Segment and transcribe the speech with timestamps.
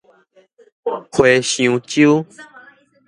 [1.11, 2.25] 和尚洲